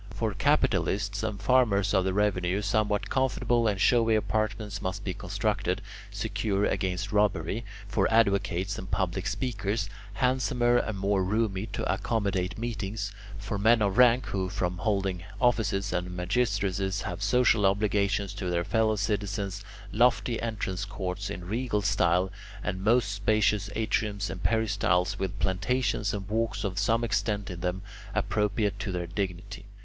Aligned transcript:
For 0.15 0.33
capitalists 0.33 1.21
and 1.21 1.39
farmers 1.39 1.93
of 1.93 2.05
the 2.05 2.13
revenue, 2.15 2.63
somewhat 2.63 3.11
comfortable 3.11 3.67
and 3.67 3.79
showy 3.79 4.15
apartments 4.15 4.81
must 4.81 5.03
be 5.03 5.13
constructed, 5.13 5.79
secure 6.09 6.65
against 6.65 7.11
robbery; 7.11 7.65
for 7.87 8.11
advocates 8.11 8.79
and 8.79 8.89
public 8.89 9.27
speakers, 9.27 9.91
handsomer 10.13 10.77
and 10.77 10.97
more 10.97 11.23
roomy, 11.23 11.67
to 11.67 11.83
accommodate 11.85 12.57
meetings; 12.57 13.11
for 13.37 13.59
men 13.59 13.79
of 13.83 13.99
rank 13.99 14.25
who, 14.25 14.49
from 14.49 14.79
holding 14.79 15.23
offices 15.39 15.93
and 15.93 16.09
magistracies, 16.17 17.01
have 17.03 17.21
social 17.21 17.63
obligations 17.67 18.33
to 18.33 18.49
their 18.49 18.63
fellow 18.63 18.95
citizens, 18.95 19.63
lofty 19.91 20.41
entrance 20.41 20.83
courts 20.83 21.29
in 21.29 21.45
regal 21.45 21.83
style, 21.83 22.31
and 22.63 22.83
most 22.83 23.11
spacious 23.11 23.69
atriums 23.75 24.31
and 24.31 24.41
peristyles, 24.41 25.19
with 25.19 25.37
plantations 25.39 26.11
and 26.11 26.27
walks 26.27 26.63
of 26.63 26.79
some 26.79 27.03
extent 27.03 27.51
in 27.51 27.59
them, 27.59 27.83
appropriate 28.15 28.79
to 28.79 28.91
their 28.91 29.05
dignity. 29.05 29.65